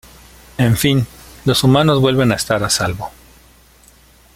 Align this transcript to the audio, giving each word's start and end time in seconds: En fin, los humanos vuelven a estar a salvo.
En 0.57 0.77
fin, 0.77 1.05
los 1.45 1.63
humanos 1.63 2.01
vuelven 2.01 2.31
a 2.31 2.35
estar 2.35 2.63
a 2.63 2.71
salvo. 2.71 3.11